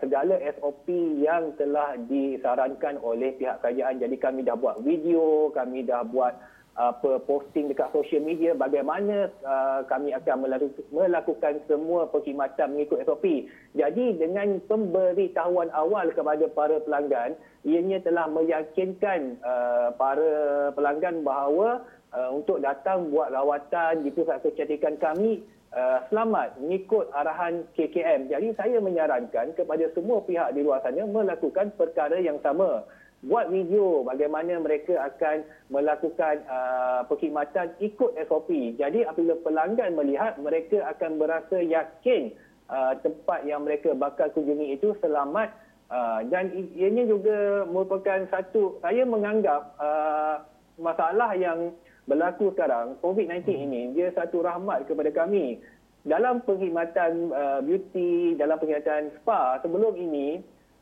segala 0.00 0.40
SOP 0.56 0.88
yang 1.20 1.52
telah 1.60 1.92
disarankan 2.08 2.96
oleh 3.04 3.36
pihak 3.36 3.60
kerajaan. 3.60 4.00
Jadi 4.00 4.16
kami 4.16 4.40
dah 4.40 4.56
buat 4.56 4.80
video, 4.80 5.52
kami 5.52 5.84
dah 5.84 6.08
buat 6.08 6.32
apa 6.78 7.18
posting 7.26 7.66
dekat 7.66 7.90
social 7.90 8.22
media 8.22 8.54
bagaimana 8.54 9.34
uh, 9.42 9.82
kami 9.90 10.14
akan 10.14 10.46
melakukan 10.94 11.58
semua 11.66 12.06
perkhidmatan 12.06 12.78
mengikut 12.78 13.02
SOP. 13.02 13.50
Jadi 13.74 14.14
dengan 14.14 14.62
pemberitahuan 14.70 15.74
awal 15.74 16.14
kepada 16.14 16.46
para 16.54 16.78
pelanggan, 16.86 17.34
ianya 17.66 17.98
telah 18.06 18.30
meyakinkan 18.30 19.42
uh, 19.42 19.90
para 19.98 20.70
pelanggan 20.78 21.26
bahawa 21.26 21.82
uh, 22.14 22.30
untuk 22.30 22.62
datang 22.62 23.10
buat 23.10 23.34
rawatan 23.34 24.06
di 24.06 24.14
pusat 24.14 24.38
kecantikan 24.46 24.94
kami 25.02 25.42
uh, 25.74 26.06
selamat 26.14 26.62
mengikut 26.62 27.10
arahan 27.10 27.66
KKM. 27.74 28.30
Jadi 28.30 28.54
saya 28.54 28.78
menyarankan 28.78 29.58
kepada 29.58 29.90
semua 29.98 30.22
pihak 30.22 30.54
di 30.54 30.62
luar 30.62 30.78
sana 30.86 31.02
melakukan 31.10 31.74
perkara 31.74 32.22
yang 32.22 32.38
sama 32.38 32.86
buat 33.18 33.50
video 33.50 34.06
bagaimana 34.06 34.62
mereka 34.62 34.94
akan 35.10 35.42
melakukan 35.74 36.38
uh, 36.46 37.02
perkhidmatan 37.10 37.74
ikut 37.82 38.14
SOP. 38.30 38.78
Jadi 38.78 39.02
apabila 39.02 39.34
pelanggan 39.42 39.98
melihat 39.98 40.38
mereka 40.38 40.86
akan 40.94 41.18
berasa 41.18 41.58
yakin 41.58 42.30
uh, 42.70 42.94
tempat 43.02 43.42
yang 43.42 43.66
mereka 43.66 43.90
bakal 43.98 44.30
kunjungi 44.30 44.78
itu 44.78 44.94
selamat 45.02 45.50
uh, 45.90 46.22
dan 46.30 46.54
ianya 46.78 47.10
juga 47.10 47.66
merupakan 47.66 48.22
satu 48.30 48.78
saya 48.86 49.02
menganggap 49.02 49.74
uh, 49.82 50.46
masalah 50.78 51.34
yang 51.34 51.74
berlaku 52.06 52.54
sekarang 52.54 52.94
COVID-19 53.02 53.44
ini 53.50 53.82
dia 53.98 54.14
satu 54.14 54.46
rahmat 54.46 54.86
kepada 54.86 55.10
kami. 55.10 55.58
Dalam 56.06 56.40
perkhidmatan 56.46 57.34
uh, 57.34 57.60
beauty, 57.66 58.38
dalam 58.38 58.62
perkhidmatan 58.62 59.10
spa 59.18 59.58
sebelum 59.60 59.98
ini 59.98 60.38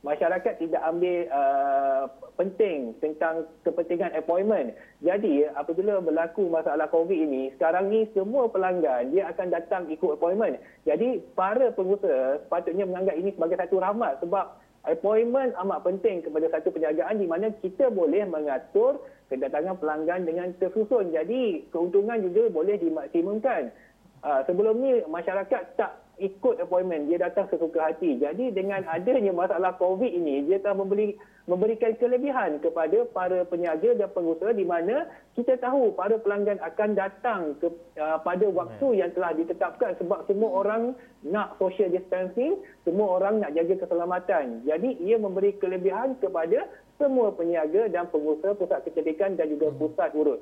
masyarakat 0.07 0.63
tidak 0.63 0.83
ambil 0.87 1.27
uh, 1.35 2.07
penting 2.39 2.95
tentang 3.03 3.43
kepentingan 3.67 4.15
appointment. 4.15 4.71
Jadi 5.03 5.51
apabila 5.51 5.99
berlaku 5.99 6.47
masalah 6.47 6.87
COVID 6.95 7.19
ini, 7.27 7.51
sekarang 7.59 7.91
ni 7.91 8.07
semua 8.15 8.47
pelanggan 8.47 9.11
dia 9.11 9.27
akan 9.35 9.51
datang 9.51 9.91
ikut 9.91 10.15
appointment. 10.15 10.63
Jadi 10.87 11.19
para 11.35 11.75
pengusaha 11.75 12.39
sepatutnya 12.47 12.87
menganggap 12.87 13.19
ini 13.19 13.35
sebagai 13.35 13.59
satu 13.59 13.83
rahmat 13.83 14.23
sebab 14.23 14.47
appointment 14.87 15.51
amat 15.67 15.83
penting 15.83 16.23
kepada 16.23 16.47
satu 16.55 16.71
penjagaan 16.71 17.19
di 17.19 17.27
mana 17.27 17.51
kita 17.59 17.91
boleh 17.91 18.23
mengatur 18.31 19.03
kedatangan 19.27 19.75
pelanggan 19.83 20.23
dengan 20.23 20.55
tersusun. 20.63 21.11
Jadi 21.11 21.67
keuntungan 21.75 22.23
juga 22.23 22.47
boleh 22.55 22.79
dimaksimumkan. 22.79 23.75
Uh, 24.23 24.43
sebelum 24.49 24.81
ni 24.81 25.03
masyarakat 25.07 25.77
tak 25.77 25.93
ikut 26.17 26.57
appointment. 26.65 27.13
Dia 27.13 27.29
datang 27.29 27.47
sesuka 27.53 27.93
hati. 27.93 28.17
Jadi 28.17 28.53
dengan 28.53 28.85
adanya 28.89 29.33
masalah 29.37 29.77
covid 29.77 30.09
ini 30.09 30.45
dia 30.49 30.57
telah 30.65 30.81
memberi 30.81 31.17
memberikan 31.47 31.95
kelebihan 32.01 32.59
kepada 32.59 33.07
para 33.15 33.47
peniaga 33.47 33.95
dan 33.95 34.11
pengusaha 34.11 34.51
di 34.51 34.67
mana 34.67 35.07
kita 35.39 35.55
tahu 35.63 35.95
para 35.95 36.19
pelanggan 36.19 36.59
akan 36.59 36.91
datang 36.99 37.55
ke, 37.63 37.71
uh, 38.03 38.19
pada 38.27 38.51
waktu 38.51 38.99
yang 38.99 39.15
telah 39.15 39.31
ditetapkan 39.31 39.95
sebab 40.03 40.27
semua 40.27 40.67
orang 40.67 40.83
nak 41.23 41.55
social 41.63 41.87
distancing 41.87 42.59
semua 42.83 43.23
orang 43.23 43.39
nak 43.39 43.55
jaga 43.55 43.79
keselamatan. 43.79 44.67
Jadi 44.67 44.99
ia 45.05 45.17
memberi 45.21 45.55
kelebihan 45.55 46.19
kepada 46.19 46.67
semua 46.99 47.31
peniaga 47.31 47.87
dan 47.93 48.09
pengusaha 48.09 48.57
pusat 48.57 48.83
kecantikan 48.89 49.37
dan 49.37 49.53
juga 49.53 49.71
hmm. 49.71 49.79
pusat 49.79 50.11
urut. 50.17 50.41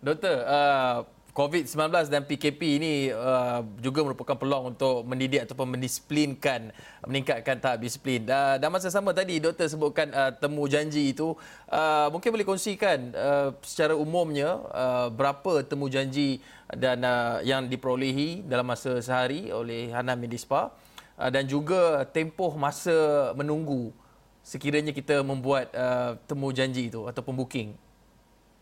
Doktor, 0.00 0.40
uh, 0.48 1.04
COVID-19 1.30 2.10
dan 2.10 2.26
PKP 2.26 2.60
ini 2.82 2.92
uh, 3.14 3.62
juga 3.78 4.02
merupakan 4.02 4.34
peluang 4.34 4.74
untuk 4.74 5.06
mendidik 5.06 5.46
ataupun 5.46 5.78
mendisiplinkan, 5.78 6.74
meningkatkan 7.06 7.62
tahap 7.62 7.78
disiplin. 7.78 8.26
Uh, 8.26 8.58
dan 8.58 8.68
masa 8.68 8.90
sama 8.90 9.14
tadi 9.14 9.38
doktor 9.38 9.70
sebutkan 9.70 10.10
uh, 10.10 10.34
temu 10.34 10.66
janji 10.66 11.14
itu, 11.14 11.38
uh, 11.70 12.10
mungkin 12.10 12.34
boleh 12.34 12.46
kongsikan 12.46 13.14
uh, 13.14 13.48
secara 13.62 13.94
umumnya 13.94 14.58
uh, 14.74 15.08
berapa 15.14 15.62
temu 15.62 15.86
janji 15.86 16.42
dan 16.74 17.02
uh, 17.06 17.38
yang 17.46 17.70
diperolehi 17.70 18.42
dalam 18.46 18.66
masa 18.66 18.98
sehari 18.98 19.54
oleh 19.54 19.94
Hanan 19.94 20.18
Medispa 20.18 20.74
uh, 21.14 21.30
dan 21.30 21.46
juga 21.46 22.02
tempoh 22.10 22.58
masa 22.58 23.30
menunggu 23.38 23.94
sekiranya 24.40 24.90
kita 24.90 25.20
membuat 25.22 25.70
uh, 25.76 26.16
temu 26.24 26.50
janji 26.50 26.88
itu 26.90 27.06
ataupun 27.06 27.38
booking. 27.38 27.89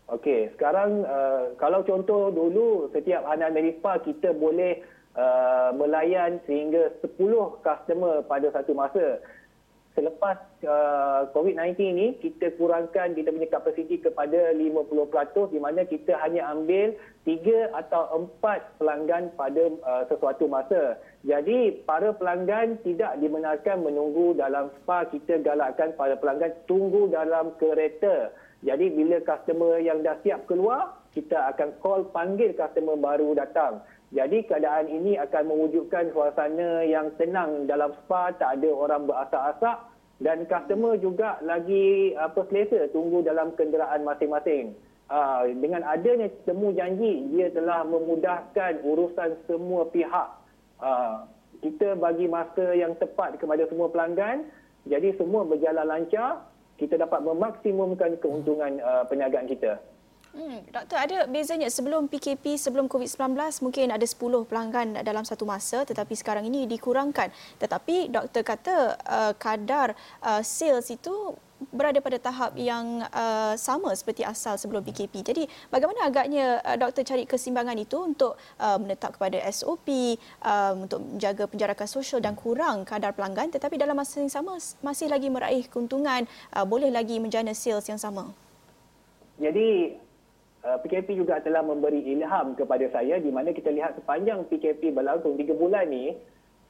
Okey, 0.09 0.49
sekarang 0.57 1.05
uh, 1.05 1.53
kalau 1.61 1.85
contoh 1.85 2.33
dulu 2.33 2.89
setiap 2.89 3.29
Hanan 3.29 3.53
Merispa 3.53 4.01
kita 4.01 4.33
boleh 4.33 4.81
uh, 5.13 5.69
melayan 5.77 6.41
sehingga 6.49 6.89
10 7.05 7.13
customer 7.61 8.25
pada 8.25 8.49
satu 8.49 8.73
masa. 8.73 9.21
Selepas 9.93 10.37
uh, 10.65 11.29
COVID-19 11.35 11.75
ini 11.81 12.07
kita 12.23 12.55
kurangkan 12.57 13.13
kita 13.13 13.29
punya 13.29 13.49
kapasiti 13.53 14.01
kepada 14.01 14.55
50% 14.55 15.53
di 15.53 15.59
mana 15.61 15.85
kita 15.85 16.17
hanya 16.25 16.57
ambil 16.57 16.97
3 17.29 17.77
atau 17.77 18.29
4 18.41 18.81
pelanggan 18.81 19.29
pada 19.37 19.63
uh, 19.85 20.03
sesuatu 20.09 20.49
masa. 20.49 20.97
Jadi 21.21 21.85
para 21.85 22.15
pelanggan 22.17 22.81
tidak 22.81 23.19
dibenarkan 23.21 23.85
menunggu 23.85 24.33
dalam 24.33 24.73
spa 24.81 25.05
kita 25.05 25.37
galakkan 25.43 25.93
para 25.93 26.17
pelanggan 26.17 26.55
tunggu 26.65 27.11
dalam 27.13 27.53
kereta. 27.59 28.33
Jadi 28.59 28.91
bila 28.91 29.23
customer 29.23 29.79
yang 29.79 30.03
dah 30.03 30.19
siap 30.19 30.43
keluar, 30.43 30.99
kita 31.15 31.55
akan 31.55 31.79
call 31.79 32.11
panggil 32.11 32.51
customer 32.51 32.99
baru 32.99 33.31
datang. 33.31 33.79
Jadi 34.11 34.43
keadaan 34.49 34.89
ini 34.89 35.15
akan 35.21 35.43
mewujudkan 35.47 36.11
suasana 36.11 36.83
yang 36.83 37.13
tenang 37.15 37.69
dalam 37.69 37.93
spa, 38.03 38.33
tak 38.35 38.59
ada 38.59 38.69
orang 38.73 39.05
berasak-asak 39.05 39.77
dan 40.19 40.43
customer 40.51 40.99
juga 40.99 41.39
lagi 41.39 42.11
apa 42.19 42.43
selesa 42.51 42.91
tunggu 42.91 43.23
dalam 43.23 43.55
kenderaan 43.55 44.03
masing-masing. 44.03 44.75
Uh, 45.09 45.49
dengan 45.57 45.81
adanya 45.87 46.29
temu 46.45 46.69
janji, 46.75 47.25
dia 47.33 47.49
telah 47.49 47.81
memudahkan 47.87 48.83
urusan 48.85 49.39
semua 49.49 49.87
pihak. 49.89 50.29
Uh, 50.77 51.25
kita 51.63 51.97
bagi 51.97 52.29
masa 52.29 52.75
yang 52.75 52.93
tepat 52.99 53.39
kepada 53.41 53.65
semua 53.71 53.89
pelanggan, 53.89 54.45
jadi 54.85 55.15
semua 55.17 55.47
berjalan 55.47 55.87
lancar 55.87 56.45
kita 56.79 56.95
dapat 56.95 57.19
memaksimumkan 57.19 58.15
keuntungan 58.23 58.79
uh, 58.79 59.03
perniagaan 59.03 59.45
kita. 59.51 59.75
Hmm, 60.29 60.61
doktor 60.69 60.97
ada 61.01 61.17
bezanya 61.25 61.65
sebelum 61.73 62.05
PKP 62.05 62.53
sebelum 62.53 62.85
COVID-19 62.85 63.33
mungkin 63.65 63.89
ada 63.89 64.05
10 64.05 64.45
pelanggan 64.45 65.01
dalam 65.01 65.25
satu 65.25 65.41
masa 65.41 65.81
tetapi 65.83 66.13
sekarang 66.13 66.45
ini 66.45 66.69
dikurangkan. 66.69 67.33
Tetapi 67.57 68.13
doktor 68.13 68.45
kata 68.45 68.75
uh, 69.09 69.33
kadar 69.33 69.97
uh, 70.21 70.45
sales 70.45 70.85
itu 70.93 71.33
berada 71.71 71.99
pada 71.99 72.15
tahap 72.15 72.55
yang 72.55 73.03
uh, 73.11 73.53
sama 73.59 73.91
seperti 73.91 74.23
asal 74.23 74.55
sebelum 74.55 74.79
PKP. 74.79 75.21
Jadi 75.21 75.43
bagaimana 75.67 76.07
agaknya 76.07 76.63
uh, 76.63 76.79
doktor 76.79 77.03
cari 77.03 77.27
kesimbangan 77.27 77.75
itu 77.75 77.99
untuk 77.99 78.39
uh, 78.57 78.79
menetap 78.79 79.19
kepada 79.19 79.43
SOP 79.51 80.15
uh, 80.43 80.73
untuk 80.79 81.03
menjaga 81.03 81.51
penjarakan 81.51 81.87
sosial 81.87 82.23
dan 82.23 82.33
kurang 82.39 82.87
kadar 82.87 83.11
pelanggan 83.11 83.51
tetapi 83.51 83.75
dalam 83.75 83.99
masa 83.99 84.23
yang 84.23 84.31
sama 84.31 84.55
masih 84.79 85.11
lagi 85.11 85.27
meraih 85.27 85.67
keuntungan 85.67 86.23
uh, 86.55 86.63
boleh 86.63 86.87
lagi 86.87 87.19
menjana 87.19 87.51
sales 87.51 87.85
yang 87.91 87.99
sama. 87.99 88.31
Jadi 89.39 89.99
uh, 90.63 90.77
PKP 90.79 91.19
juga 91.19 91.43
telah 91.43 91.63
memberi 91.63 92.03
ilham 92.07 92.55
kepada 92.55 92.87
saya 92.91 93.19
di 93.19 93.31
mana 93.31 93.51
kita 93.51 93.71
lihat 93.71 93.99
sepanjang 93.99 94.47
PKP 94.47 94.95
berlangsung 94.95 95.35
3 95.35 95.55
bulan 95.55 95.87
ni 95.91 96.15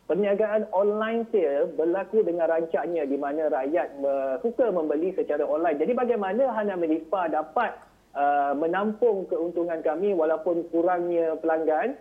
Perniagaan 0.09 0.65
online 0.73 1.29
sale 1.29 1.69
berlaku 1.77 2.25
dengan 2.25 2.49
rancaknya 2.49 3.05
di 3.05 3.13
mana 3.13 3.45
rakyat 3.45 4.01
suka 4.41 4.73
membeli 4.73 5.13
secara 5.13 5.45
online. 5.45 5.77
Jadi 5.77 5.93
bagaimana 5.93 6.49
Hana 6.49 6.73
Medispa 6.73 7.29
dapat 7.29 7.77
uh, 8.17 8.57
menampung 8.57 9.29
keuntungan 9.29 9.85
kami 9.85 10.17
walaupun 10.17 10.65
kurangnya 10.73 11.37
pelanggan? 11.37 11.93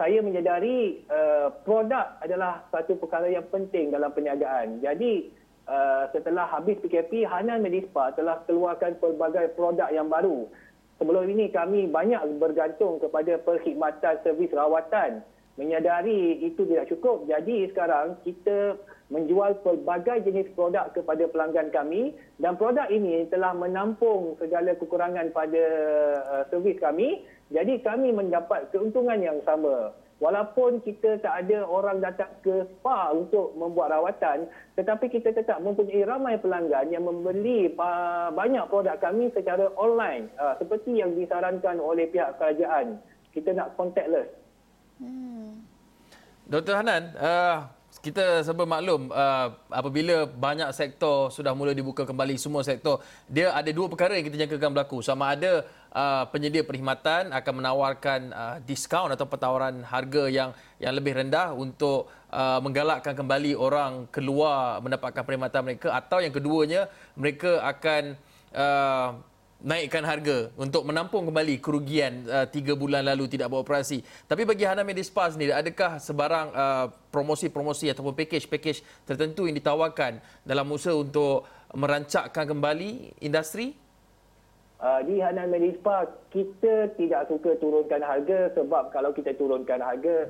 Saya 0.00 0.24
menyedari 0.24 1.04
uh, 1.12 1.52
produk 1.68 2.16
adalah 2.24 2.64
satu 2.72 2.96
perkara 2.96 3.28
yang 3.28 3.44
penting 3.52 3.92
dalam 3.92 4.16
perniagaan. 4.16 4.80
Jadi 4.80 5.28
uh, 5.68 6.08
setelah 6.08 6.48
habis 6.48 6.80
PKP, 6.80 7.28
Hana 7.28 7.60
Medispa 7.60 8.16
telah 8.16 8.40
keluarkan 8.48 8.96
pelbagai 8.96 9.52
produk 9.60 9.92
yang 9.92 10.08
baru. 10.08 10.48
sebelum 10.96 11.28
ini 11.28 11.52
kami 11.52 11.84
banyak 11.90 12.40
bergantung 12.40 12.96
kepada 12.96 13.36
perkhidmatan 13.44 14.22
servis 14.24 14.54
rawatan 14.56 15.20
menyadari 15.60 16.40
itu 16.40 16.64
tidak 16.64 16.88
cukup. 16.88 17.28
Jadi 17.28 17.68
sekarang 17.72 18.16
kita 18.24 18.80
menjual 19.12 19.60
pelbagai 19.60 20.24
jenis 20.24 20.48
produk 20.56 20.88
kepada 20.96 21.28
pelanggan 21.28 21.68
kami 21.68 22.16
dan 22.40 22.56
produk 22.56 22.88
ini 22.88 23.28
telah 23.28 23.52
menampung 23.52 24.40
segala 24.40 24.72
kekurangan 24.72 25.28
pada 25.36 25.64
uh, 26.24 26.42
servis 26.48 26.80
kami. 26.80 27.20
Jadi 27.52 27.84
kami 27.84 28.16
mendapat 28.16 28.72
keuntungan 28.72 29.20
yang 29.20 29.36
sama. 29.44 29.92
Walaupun 30.22 30.86
kita 30.86 31.18
tak 31.18 31.34
ada 31.44 31.66
orang 31.66 31.98
datang 31.98 32.30
ke 32.46 32.62
spa 32.78 33.10
untuk 33.10 33.58
membuat 33.58 33.90
rawatan, 33.90 34.46
tetapi 34.78 35.10
kita 35.10 35.34
tetap 35.34 35.58
mempunyai 35.58 36.06
ramai 36.06 36.38
pelanggan 36.38 36.94
yang 36.94 37.04
membeli 37.04 37.68
uh, 37.74 38.30
banyak 38.30 38.62
produk 38.70 38.96
kami 39.02 39.34
secara 39.34 39.68
online 39.74 40.30
uh, 40.38 40.54
seperti 40.62 41.02
yang 41.02 41.18
disarankan 41.18 41.82
oleh 41.82 42.06
pihak 42.08 42.38
kerajaan. 42.38 43.02
Kita 43.34 43.50
nak 43.50 43.74
contactless. 43.74 44.41
Hmm. 45.02 45.58
Dr. 46.46 46.78
Hanan, 46.78 47.10
uh, 47.18 47.66
kita 48.02 48.42
sebab 48.42 48.66
maklum 48.66 49.14
uh, 49.14 49.54
apabila 49.70 50.26
banyak 50.26 50.70
sektor 50.74 51.30
sudah 51.30 51.54
mula 51.54 51.70
dibuka 51.70 52.02
kembali 52.02 52.34
semua 52.34 52.66
sektor, 52.66 52.98
dia 53.30 53.54
ada 53.54 53.70
dua 53.70 53.86
perkara 53.86 54.18
yang 54.18 54.26
kita 54.26 54.38
jangkakan 54.46 54.74
berlaku. 54.74 55.02
Sama 55.06 55.34
ada 55.34 55.62
uh, 55.94 56.26
penyedia 56.30 56.66
perkhidmatan 56.66 57.30
akan 57.30 57.52
menawarkan 57.62 58.20
uh, 58.34 58.56
diskaun 58.62 59.10
atau 59.14 59.26
pentawaran 59.26 59.86
harga 59.86 60.26
yang 60.26 60.50
yang 60.82 60.94
lebih 60.98 61.14
rendah 61.18 61.54
untuk 61.54 62.10
uh, 62.34 62.58
menggalakkan 62.58 63.14
kembali 63.14 63.54
orang 63.54 64.10
keluar 64.10 64.82
mendapatkan 64.82 65.22
perkhidmatan 65.22 65.62
mereka 65.62 65.88
atau 65.94 66.18
yang 66.18 66.34
keduanya 66.34 66.90
mereka 67.14 67.62
akan 67.62 68.18
uh, 68.50 69.14
naikkan 69.62 70.02
harga 70.02 70.50
untuk 70.58 70.82
menampung 70.82 71.30
kembali 71.30 71.62
kerugian 71.62 72.26
uh, 72.26 72.46
tiga 72.50 72.74
bulan 72.74 73.06
lalu 73.06 73.30
tidak 73.30 73.48
beroperasi. 73.48 74.02
Tapi 74.26 74.42
bagi 74.42 74.66
Hana 74.66 74.82
Medispa 74.82 75.30
sendiri, 75.30 75.54
adakah 75.54 76.02
sebarang 76.02 76.48
uh, 76.50 76.86
promosi-promosi 77.14 77.88
ataupun 77.94 78.12
package-package 78.18 79.06
tertentu 79.06 79.46
yang 79.46 79.54
ditawarkan 79.54 80.18
dalam 80.42 80.66
usaha 80.68 80.92
untuk 80.92 81.46
merancakkan 81.72 82.44
kembali 82.44 83.22
industri? 83.22 83.78
Uh, 84.82 84.98
di 85.06 85.22
Hanan 85.22 85.46
Medispa, 85.46 86.10
kita 86.34 86.90
tidak 86.98 87.30
suka 87.30 87.54
turunkan 87.62 88.02
harga 88.02 88.50
sebab 88.58 88.90
kalau 88.90 89.14
kita 89.14 89.30
turunkan 89.38 89.78
harga, 89.78 90.26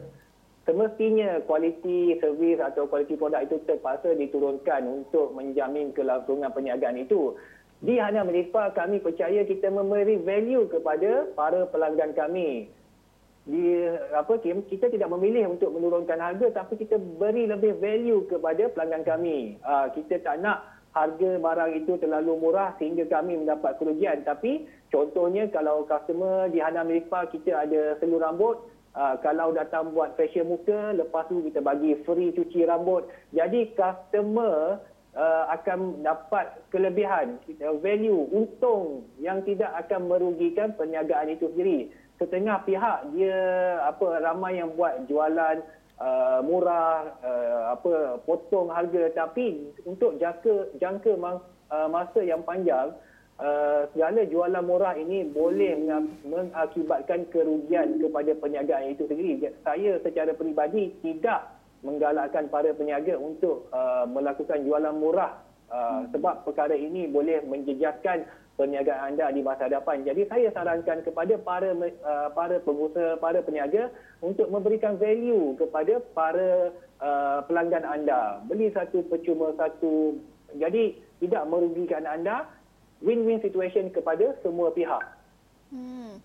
semestinya 0.68 1.40
kualiti 1.48 2.20
servis 2.20 2.60
atau 2.60 2.84
kualiti 2.84 3.16
produk 3.16 3.40
itu 3.40 3.56
terpaksa 3.64 4.12
diturunkan 4.12 4.84
untuk 4.84 5.32
menjamin 5.32 5.96
kelangsungan 5.96 6.52
perniagaan 6.52 7.00
itu. 7.00 7.32
Di 7.82 7.98
Hana 7.98 8.22
Melipa 8.22 8.70
kami 8.70 9.02
percaya 9.02 9.42
kita 9.42 9.66
memberi 9.66 10.22
value 10.22 10.70
kepada 10.70 11.26
para 11.34 11.66
pelanggan 11.66 12.14
kami. 12.14 12.70
Di 13.42 13.90
apa 14.14 14.38
Kim, 14.38 14.62
kita 14.70 14.86
tidak 14.86 15.10
memilih 15.10 15.50
untuk 15.50 15.74
menurunkan 15.74 16.22
harga 16.22 16.62
tapi 16.62 16.78
kita 16.78 16.94
beri 17.18 17.50
lebih 17.50 17.74
value 17.82 18.22
kepada 18.30 18.70
pelanggan 18.70 19.02
kami. 19.02 19.58
Uh, 19.66 19.90
kita 19.98 20.22
tak 20.22 20.38
nak 20.38 20.62
harga 20.94 21.42
barang 21.42 21.74
itu 21.74 21.98
terlalu 21.98 22.38
murah 22.38 22.70
sehingga 22.78 23.02
kami 23.10 23.42
mendapat 23.42 23.74
kerugian. 23.82 24.22
Tapi 24.22 24.62
contohnya 24.94 25.50
kalau 25.50 25.82
customer 25.82 26.46
di 26.54 26.62
Hana 26.62 26.86
Melipa 26.86 27.26
kita 27.34 27.66
ada 27.66 27.98
seluruh 27.98 28.22
rambut, 28.22 28.56
Uh, 28.92 29.16
kalau 29.24 29.56
datang 29.56 29.88
buat 29.96 30.20
facial 30.20 30.44
muka, 30.44 30.92
lepas 30.92 31.24
tu 31.24 31.40
kita 31.40 31.64
bagi 31.64 31.96
free 32.04 32.28
cuci 32.36 32.68
rambut. 32.68 33.08
Jadi 33.32 33.72
customer 33.72 34.84
uh, 35.16 35.44
akan 35.52 36.00
dapat 36.04 36.64
kelebihan 36.72 37.36
value 37.80 38.28
untung 38.32 39.06
yang 39.20 39.44
tidak 39.44 39.72
akan 39.86 40.08
merugikan 40.08 40.72
perniagaan 40.76 41.32
itu 41.32 41.48
sendiri. 41.52 41.92
Setengah 42.20 42.62
pihak 42.62 43.10
dia 43.16 43.38
apa 43.82 44.22
ramai 44.22 44.60
yang 44.60 44.72
buat 44.78 45.10
jualan 45.10 45.58
uh, 45.98 46.38
murah 46.46 47.18
uh, 47.24 47.62
apa 47.74 48.22
potong 48.22 48.70
harga. 48.70 49.10
Tapi 49.12 49.74
untuk 49.84 50.16
jangka 50.22 50.78
jangka 50.78 51.12
uh, 51.18 51.88
masa 51.90 52.20
yang 52.22 52.46
panjang 52.46 52.94
uh, 53.42 53.90
segala 53.90 54.22
jualan 54.22 54.64
murah 54.64 54.94
ini 54.94 55.26
boleh 55.26 55.82
mengakibatkan 56.22 57.26
kerugian 57.34 57.98
kepada 57.98 58.30
perniagaan 58.38 58.94
itu 58.94 59.04
sendiri. 59.10 59.50
Saya 59.66 59.98
secara 60.00 60.30
peribadi 60.36 60.94
tidak 61.02 61.61
menggalakkan 61.82 62.46
para 62.46 62.70
peniaga 62.72 63.18
untuk 63.18 63.66
uh, 63.74 64.06
melakukan 64.06 64.62
jualan 64.62 64.94
murah 64.94 65.42
uh, 65.68 66.02
hmm. 66.02 66.14
sebab 66.14 66.46
perkara 66.46 66.78
ini 66.78 67.10
boleh 67.10 67.42
menjejaskan 67.42 68.22
perniagaan 68.54 69.16
anda 69.16 69.32
di 69.32 69.40
masa 69.42 69.66
hadapan. 69.66 70.04
Jadi 70.06 70.28
saya 70.28 70.48
sarankan 70.54 71.02
kepada 71.02 71.34
para 71.40 71.74
uh, 71.74 72.28
para 72.36 72.62
pengusaha, 72.62 73.18
para 73.18 73.40
peniaga 73.42 73.90
untuk 74.22 74.46
memberikan 74.52 75.00
value 75.00 75.58
kepada 75.58 75.98
para 76.12 76.70
uh, 77.00 77.40
pelanggan 77.48 77.82
anda. 77.82 78.38
Beli 78.46 78.70
satu 78.70 79.02
percuma 79.08 79.56
satu. 79.58 80.20
Jadi 80.54 81.00
tidak 81.18 81.48
merugikan 81.48 82.06
anda. 82.06 82.46
Win-win 83.02 83.42
situation 83.42 83.90
kepada 83.90 84.38
semua 84.46 84.70
pihak. 84.70 85.02
Hmm. 85.74 86.22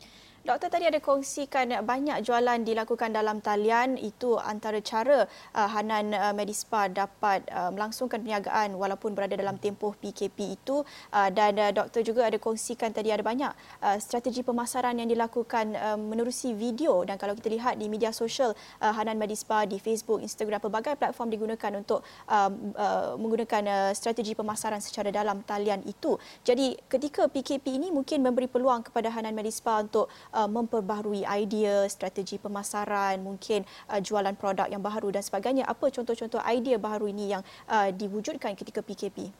Doktor 0.47 0.71
tadi 0.71 0.87
ada 0.87 1.03
kongsikan 1.03 1.75
banyak 1.83 2.23
jualan 2.23 2.63
dilakukan 2.63 3.11
dalam 3.11 3.43
talian. 3.43 3.99
Itu 3.99 4.39
antara 4.39 4.79
cara 4.79 5.27
uh, 5.27 5.67
Hanan 5.67 6.15
uh, 6.15 6.31
Medispa 6.31 6.87
dapat 6.87 7.43
uh, 7.51 7.67
melangsungkan 7.75 8.23
perniagaan 8.23 8.79
walaupun 8.79 9.11
berada 9.11 9.35
dalam 9.35 9.59
tempoh 9.59 9.91
PKP 9.99 10.55
itu. 10.55 10.87
Uh, 11.11 11.27
dan 11.35 11.59
uh, 11.59 11.75
doktor 11.75 11.99
juga 11.99 12.31
ada 12.31 12.39
kongsikan 12.39 12.95
tadi 12.95 13.11
ada 13.11 13.27
banyak 13.27 13.51
uh, 13.83 13.99
strategi 13.99 14.39
pemasaran 14.39 14.95
yang 14.95 15.11
dilakukan 15.11 15.75
uh, 15.75 15.99
menerusi 15.99 16.55
video. 16.55 17.03
Dan 17.03 17.19
kalau 17.19 17.35
kita 17.35 17.51
lihat 17.51 17.75
di 17.75 17.91
media 17.91 18.15
sosial 18.15 18.55
uh, 18.79 18.95
Hanan 18.95 19.19
Medispa 19.19 19.67
di 19.67 19.83
Facebook, 19.83 20.23
Instagram 20.23 20.63
pelbagai 20.63 20.95
platform 20.95 21.27
digunakan 21.27 21.75
untuk 21.75 22.07
uh, 22.31 22.47
uh, 22.79 23.19
menggunakan 23.19 23.63
uh, 23.67 23.91
strategi 23.91 24.31
pemasaran 24.31 24.79
secara 24.79 25.11
dalam 25.11 25.43
talian 25.43 25.83
itu. 25.83 26.15
Jadi 26.47 26.79
ketika 26.87 27.27
PKP 27.27 27.83
ini 27.83 27.91
mungkin 27.91 28.23
memberi 28.23 28.47
peluang 28.47 28.87
kepada 28.87 29.11
Hanan 29.11 29.35
Medispa 29.35 29.83
untuk 29.83 30.07
uh, 30.07 30.36
memperbaharui 30.45 31.25
idea, 31.25 31.89
strategi 31.89 32.37
pemasaran, 32.37 33.17
mungkin 33.17 33.65
uh, 33.89 33.97
jualan 33.97 34.37
produk 34.37 34.69
yang 34.69 34.85
baru 34.85 35.09
dan 35.09 35.25
sebagainya. 35.25 35.65
Apa 35.65 35.89
contoh-contoh 35.89 36.43
idea 36.45 36.77
baru 36.77 37.09
ini 37.09 37.33
yang 37.33 37.41
uh, 37.65 37.89
diwujudkan 37.89 38.53
ketika 38.53 38.85
PKP? 38.85 39.33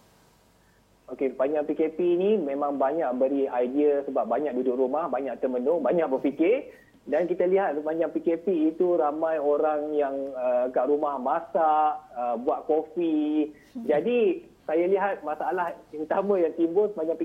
Okey, 1.08 1.38
panjang 1.38 1.64
PKP 1.64 1.98
ini 2.04 2.36
memang 2.36 2.76
banyak 2.76 3.08
beri 3.16 3.46
idea 3.48 4.04
sebab 4.10 4.28
banyak 4.28 4.52
duduk 4.58 4.76
rumah, 4.76 5.08
banyak 5.08 5.38
termenung, 5.40 5.80
banyak 5.80 6.04
berfikir 6.10 6.68
dan 7.08 7.24
kita 7.24 7.48
lihat 7.48 7.80
sepanjang 7.80 8.12
PKP 8.12 8.76
itu 8.76 9.00
ramai 9.00 9.40
orang 9.40 9.96
yang 9.96 10.12
uh, 10.36 10.68
kat 10.76 10.92
rumah 10.92 11.16
masak, 11.16 12.04
uh, 12.12 12.36
buat 12.36 12.68
kopi. 12.68 13.56
Hmm. 13.72 13.88
Jadi 13.88 14.44
saya 14.68 14.84
lihat 14.92 15.24
masalah 15.24 15.72
utama 15.96 16.36
yang 16.36 16.52
timbul 16.60 16.92
sepanjang 16.92 17.16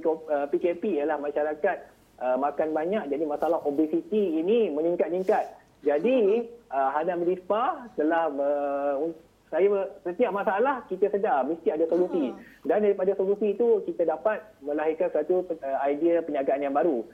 PKP 0.54 1.02
ialah 1.02 1.18
masyarakat 1.18 1.76
uh, 2.22 2.38
makan 2.38 2.70
banyak 2.70 3.10
jadi 3.10 3.24
masalah 3.26 3.58
obesiti 3.66 4.38
ini 4.38 4.70
meningkat-ningkat. 4.70 5.58
Jadi 5.82 6.46
uh, 6.70 6.88
Hana 6.94 7.18
Medispa 7.18 7.90
telah 7.98 8.30
uh, 8.30 9.10
saya 9.52 9.68
setiap 10.08 10.32
masalah 10.32 10.80
kita 10.88 11.12
sedar 11.12 11.44
mesti 11.44 11.68
ada 11.68 11.84
solusi. 11.90 12.32
Dan 12.64 12.86
daripada 12.86 13.12
solusi 13.18 13.52
itu 13.52 13.84
kita 13.84 14.08
dapat 14.08 14.40
melahirkan 14.64 15.12
satu 15.12 15.44
uh, 15.44 15.78
idea 15.84 16.24
perniagaan 16.24 16.64
yang 16.64 16.72
baru. 16.72 17.04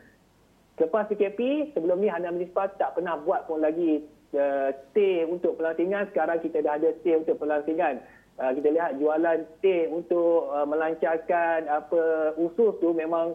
Lepas 0.79 1.11
PKP, 1.11 1.75
sebelum 1.75 1.99
ni 1.99 2.07
Hana 2.07 2.31
Medispa 2.31 2.71
tak 2.79 2.95
pernah 2.95 3.19
buat 3.19 3.51
pun 3.51 3.59
lagi 3.59 4.07
uh, 4.39 4.71
teh 4.95 5.27
untuk 5.27 5.59
pelantingan. 5.59 6.07
Sekarang 6.15 6.39
kita 6.39 6.63
dah 6.63 6.79
ada 6.79 6.95
teh 7.03 7.19
untuk 7.19 7.43
pelantingan. 7.43 7.99
Uh, 8.39 8.55
kita 8.55 8.71
lihat 8.71 9.03
jualan 9.03 9.43
teh 9.59 9.91
untuk 9.91 10.47
uh, 10.55 10.63
melancarkan 10.63 11.67
apa 11.67 12.03
usus 12.39 12.79
tu 12.79 12.95
memang 12.95 13.35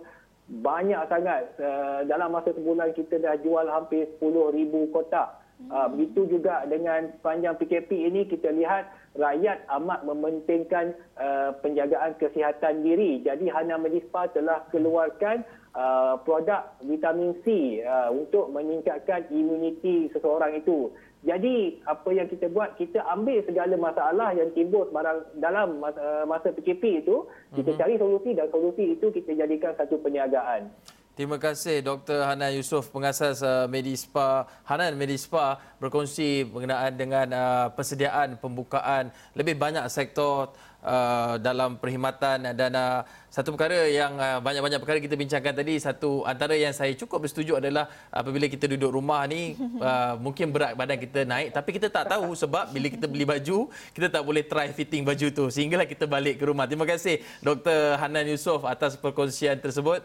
banyak 0.49 0.99
sangat. 1.08 1.56
Uh, 1.56 2.03
dalam 2.08 2.36
masa 2.36 2.51
sebulan 2.51 2.91
kita 2.93 3.19
dah 3.19 3.39
jual 3.39 3.63
hampir 3.69 4.08
10,000 4.19 4.93
kotak. 4.93 5.39
Uh, 5.71 5.88
begitu 5.95 6.27
juga 6.27 6.67
dengan 6.67 7.13
panjang 7.23 7.56
PKP 7.56 8.12
ini 8.12 8.27
kita 8.27 8.51
lihat 8.51 8.89
rakyat 9.15 9.63
amat 9.79 10.03
mementingkan 10.03 10.91
uh, 11.15 11.56
penjagaan 11.63 12.19
kesihatan 12.19 12.84
diri. 12.84 13.23
Jadi 13.23 13.47
Hana 13.47 13.79
Medispa 13.79 14.27
telah 14.36 14.67
keluarkan 14.73 15.47
uh, 15.73 16.15
produk 16.21 16.73
vitamin 16.81 17.38
C 17.45 17.79
uh, 17.83 18.09
untuk 18.13 18.49
meningkatkan 18.53 19.27
imuniti 19.29 20.09
seseorang 20.13 20.57
itu. 20.57 20.93
Jadi 21.23 21.79
apa 21.88 22.09
yang 22.12 22.27
kita 22.27 22.51
buat 22.51 22.75
kita 22.75 22.99
ambil 23.07 23.39
segala 23.47 23.79
masalah 23.79 24.36
yang 24.36 24.51
timbul 24.51 24.83
sebarang 24.91 25.23
dalam 25.39 25.79
masa, 25.79 26.27
masa 26.27 26.51
PKP 26.51 27.07
itu 27.07 27.23
kita 27.55 27.71
mm-hmm. 27.71 27.79
cari 27.79 27.95
solusi 27.95 28.29
dan 28.36 28.47
solusi 28.51 28.83
itu 28.99 29.07
kita 29.07 29.31
jadikan 29.31 29.71
satu 29.79 30.03
perniagaan. 30.03 30.67
Terima 31.13 31.38
kasih 31.38 31.86
Dr. 31.86 32.25
Hanan 32.25 32.57
Yusof 32.57 32.89
pengasas 32.89 33.45
uh, 33.45 33.69
Medispa 33.69 34.49
Hanan 34.65 34.97
Medispa 34.97 35.62
berkongsi 35.77 36.41
mengenai 36.41 36.89
dengan 36.89 37.29
uh, 37.29 37.67
persediaan 37.69 38.41
pembukaan 38.41 39.13
lebih 39.38 39.53
banyak 39.53 39.86
sektor 39.93 40.51
uh, 40.84 41.39
dalam 41.39 41.80
perkhidmatan 41.80 42.54
dan 42.54 42.72
uh, 42.76 43.02
satu 43.32 43.56
perkara 43.56 43.89
yang 43.89 44.13
uh, 44.19 44.38
banyak-banyak 44.43 44.78
perkara 44.78 45.00
kita 45.02 45.15
bincangkan 45.17 45.54
tadi 45.56 45.80
satu 45.82 46.28
antara 46.28 46.54
yang 46.54 46.76
saya 46.76 46.93
cukup 46.93 47.26
bersetuju 47.26 47.58
adalah 47.58 47.89
apabila 48.13 48.46
kita 48.46 48.69
duduk 48.69 48.93
rumah 48.93 49.26
ni 49.26 49.58
uh, 49.82 50.19
mungkin 50.19 50.54
berat 50.54 50.78
badan 50.78 51.00
kita 51.00 51.26
naik 51.26 51.56
tapi 51.56 51.69
kita 51.74 51.88
tak 51.89 52.12
tahu 52.12 52.36
sebab 52.36 52.69
bila 52.69 52.91
kita 52.91 53.08
beli 53.10 53.26
baju 53.26 53.72
kita 53.96 54.08
tak 54.12 54.22
boleh 54.22 54.43
try 54.46 54.69
fitting 54.69 55.02
baju 55.02 55.28
tu 55.32 55.46
sehinggalah 55.50 55.88
kita 55.88 56.06
balik 56.06 56.38
ke 56.38 56.43
rumah. 56.46 56.67
Terima 56.67 56.86
kasih 56.86 57.24
Dr. 57.39 57.98
Hanan 57.98 58.28
Yusof 58.28 58.67
atas 58.67 59.00
perkongsian 59.00 59.58
tersebut. 59.58 60.04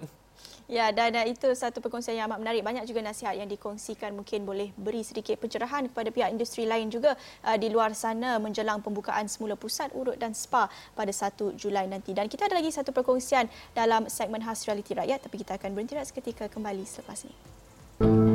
Ya, 0.68 0.92
dan 0.92 1.16
itu 1.24 1.48
satu 1.56 1.80
perkongsian 1.80 2.12
yang 2.12 2.28
amat 2.28 2.44
menarik. 2.44 2.60
Banyak 2.60 2.84
juga 2.84 3.00
nasihat 3.00 3.32
yang 3.32 3.48
dikongsikan 3.48 4.12
mungkin 4.12 4.44
boleh 4.44 4.68
beri 4.76 5.00
sedikit 5.00 5.40
pencerahan 5.40 5.88
kepada 5.88 6.12
pihak 6.12 6.28
industri 6.28 6.68
lain 6.68 6.92
juga 6.92 7.16
uh, 7.40 7.56
di 7.56 7.72
luar 7.72 7.96
sana 7.96 8.36
menjelang 8.36 8.84
pembukaan 8.84 9.24
semula 9.32 9.56
pusat 9.56 9.88
urut 9.96 10.20
dan 10.20 10.36
spa 10.36 10.68
pada 10.92 11.08
1 11.08 11.56
Julai 11.56 11.88
nanti. 11.88 12.12
Dan 12.12 12.28
kita 12.28 12.52
ada 12.52 12.60
lagi 12.60 12.68
satu 12.68 12.92
perkongsian 12.92 13.48
dalam 13.72 14.12
segmen 14.12 14.44
khas 14.44 14.68
realiti 14.68 14.92
rakyat 14.92 15.24
tapi 15.24 15.40
kita 15.40 15.56
akan 15.56 15.72
berhenti 15.72 15.96
seketika 16.04 16.52
kembali 16.52 16.84
selepas 16.84 17.24
ini. 17.24 18.27